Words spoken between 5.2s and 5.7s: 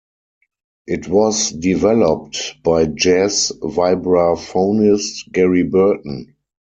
Gary